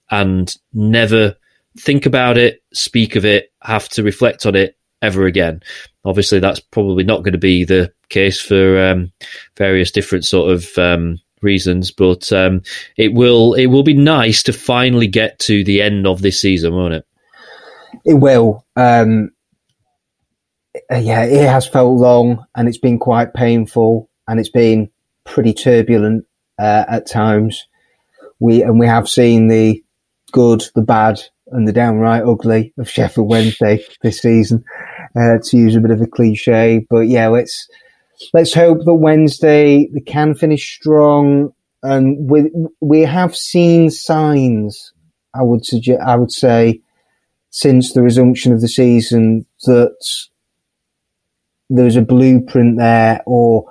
[0.09, 1.35] and never
[1.77, 5.61] think about it, speak of it, have to reflect on it ever again.
[6.05, 9.11] Obviously, that's probably not going to be the case for um,
[9.57, 12.61] various different sort of um, reasons, but um,
[12.97, 16.73] it will it will be nice to finally get to the end of this season,
[16.73, 17.05] won't it?
[18.05, 18.65] It will.
[18.75, 19.31] Um,
[20.89, 24.89] yeah, it has felt long, and it's been quite painful, and it's been
[25.23, 26.25] pretty turbulent
[26.59, 27.67] uh, at times.
[28.39, 29.83] We and we have seen the
[30.31, 31.21] good, the bad,
[31.51, 34.63] and the downright ugly of Sheffield Wednesday this season,
[35.15, 36.85] uh, to use a bit of a cliche.
[36.89, 37.67] But yeah, let's
[38.33, 44.93] let's hope that Wednesday they can finish strong, and we we have seen signs.
[45.33, 46.81] I would suggest, I would say,
[47.51, 49.95] since the resumption of the season, that
[51.69, 53.65] there's a blueprint there, or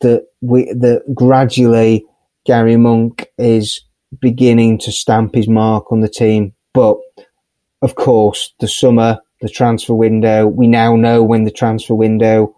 [0.00, 2.04] that we that gradually
[2.44, 3.80] Gary Monk is
[4.20, 6.52] beginning to stamp his mark on the team.
[6.72, 6.98] But
[7.84, 12.56] of course, the summer, the transfer window, we now know when the transfer window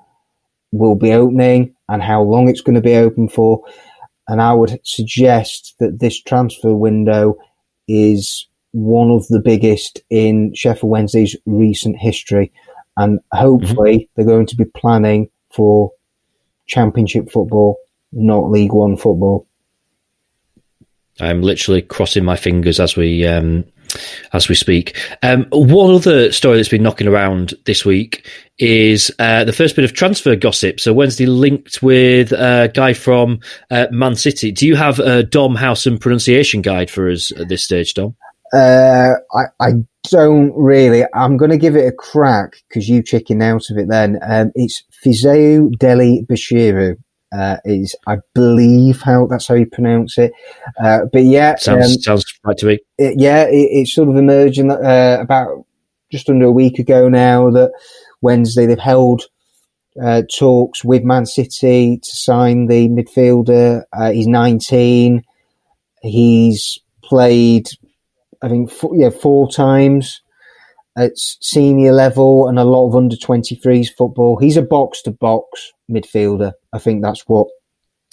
[0.70, 3.64] will be opening and how long it's going to be open for.
[4.29, 7.39] And I would suggest that this transfer window
[7.89, 12.53] is one of the biggest in Sheffield Wednesday's recent history.
[12.97, 14.12] And hopefully mm-hmm.
[14.14, 15.91] they're going to be planning for
[16.68, 17.79] championship football,
[18.12, 19.49] not League One football.
[21.18, 23.64] I'm literally crossing my fingers as we um,
[24.32, 24.97] as we speak.
[25.22, 28.26] Um, one other story that's been knocking around this week
[28.59, 30.80] is uh, the first bit of transfer gossip.
[30.80, 33.40] So Wednesday linked with a guy from
[33.70, 34.53] uh, Man City.
[34.53, 38.16] Do you have a Dom Howson pronunciation guide for us at this stage, Dom?
[38.53, 39.70] Uh, I, I
[40.11, 41.05] don't really.
[41.14, 43.88] I'm going to give it a crack because you chicken out of it.
[43.88, 46.97] Then um, it's Fisayo Dele-Bashiru
[47.37, 50.32] uh, is, I believe, how that's how you pronounce it.
[50.82, 52.78] Uh, but yeah, sounds um, sounds right to me.
[52.99, 55.64] It, yeah, it, it's sort of emerging uh, about
[56.11, 57.72] just under a week ago now that
[58.22, 59.26] Wednesday they've held
[60.03, 63.82] uh, talks with Man City to sign the midfielder.
[63.93, 65.22] Uh, he's 19.
[66.03, 67.68] He's played,
[68.43, 70.20] I think, four, yeah, four times
[70.97, 74.39] at senior level and a lot of under 23s football.
[74.39, 76.53] He's a box to box midfielder.
[76.77, 77.49] I think that's what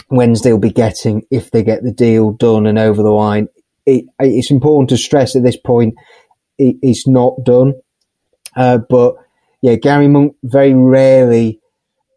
[0.10, 3.50] Wednesday will be getting if they get the deal done and over the line.
[3.86, 5.96] It, it's important to stress at this point
[6.58, 7.74] it, it's not done.
[8.56, 9.16] Uh, but
[9.62, 11.60] yeah, Gary Monk very rarely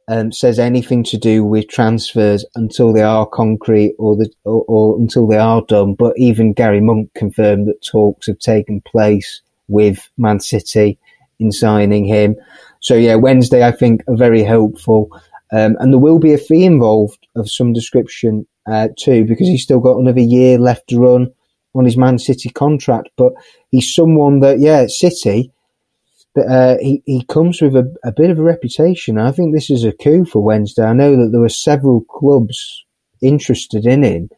[0.08, 4.98] um, says anything to do with transfers until they are concrete or, the, or, or
[4.98, 5.94] until they are done.
[5.94, 10.98] But even Gary Monk confirmed that talks have taken place with Man City
[11.38, 12.36] in signing him.
[12.80, 15.10] So yeah, Wednesday I think are very hopeful,
[15.52, 19.62] um, and there will be a fee involved of some description uh, too because he's
[19.62, 21.32] still got another year left to run
[21.74, 23.10] on his Man City contract.
[23.16, 23.32] But
[23.70, 25.52] he's someone that yeah, City.
[26.36, 29.16] Uh, he, he comes with a, a bit of a reputation.
[29.16, 30.84] I think this is a coup for Wednesday.
[30.84, 32.84] I know that there were several clubs
[33.22, 34.28] interested in him.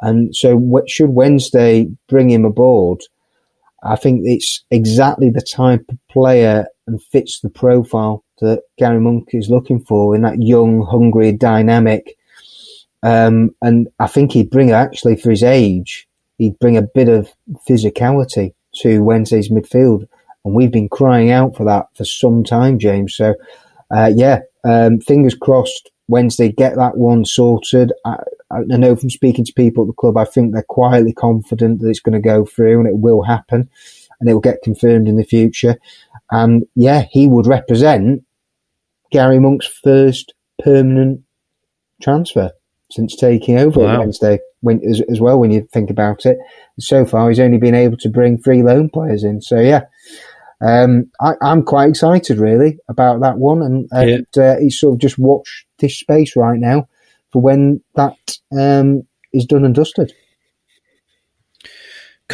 [0.00, 3.02] And so, what, should Wednesday bring him aboard,
[3.84, 9.30] I think it's exactly the type of player and fits the profile that Gary Monk
[9.32, 12.16] is looking for in that young, hungry, dynamic.
[13.02, 16.08] Um, and I think he'd bring actually for his age,
[16.38, 17.32] he'd bring a bit of
[17.68, 20.08] physicality to Wednesday's midfield.
[20.44, 23.14] And we've been crying out for that for some time, James.
[23.14, 23.34] So,
[23.90, 27.92] uh, yeah, um, fingers crossed Wednesday get that one sorted.
[28.04, 28.16] I,
[28.50, 31.88] I, know from speaking to people at the club, I think they're quietly confident that
[31.88, 33.70] it's going to go through and it will happen
[34.24, 35.76] and it will get confirmed in the future.
[36.30, 38.24] And yeah, he would represent
[39.12, 41.20] Gary Monk's first permanent
[42.00, 42.50] transfer
[42.90, 43.98] since taking over wow.
[43.98, 44.38] Wednesday.
[44.62, 46.38] When, as, as, well, when you think about it,
[46.78, 49.42] so far he's only been able to bring three loan players in.
[49.42, 49.82] So yeah,
[50.62, 54.42] um, I, am quite excited really about that one, and, and yeah.
[54.42, 56.88] uh, he's sort of just watch this space right now
[57.30, 58.16] for when that
[58.58, 59.02] um,
[59.34, 60.14] is done and dusted.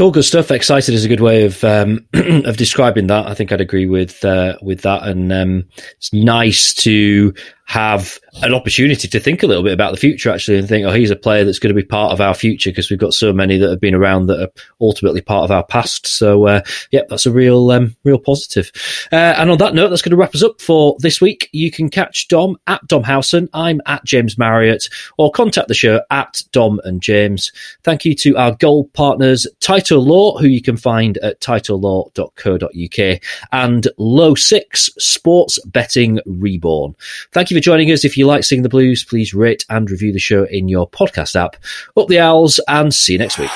[0.01, 0.51] Cool, good stuff.
[0.51, 3.27] Excited is a good way of um, of describing that.
[3.27, 7.35] I think I'd agree with uh, with that, and um, it's nice to
[7.71, 10.91] have an opportunity to think a little bit about the future actually and think, oh,
[10.91, 13.33] he's a player that's going to be part of our future because we've got so
[13.33, 14.51] many that have been around that are
[14.81, 16.05] ultimately part of our past.
[16.05, 18.73] So, uh, yeah, that's a real, um, real positive.
[19.13, 21.49] Uh, and on that note, that's going to wrap us up for this week.
[21.53, 23.49] You can catch Dom at Dom Howson.
[23.55, 27.53] I'm at James Marriott or contact the show at Dom and James.
[27.85, 33.89] Thank you to our gold partners, Tyto Law, who you can find at tytolaw.co.uk and
[33.97, 36.97] Low Six Sports Betting Reborn.
[37.31, 38.05] Thank you for joining us.
[38.05, 41.37] If you like Sing the Blues, please rate and review the show in your podcast
[41.37, 41.57] app.
[41.97, 43.51] Up the owls and see you next week.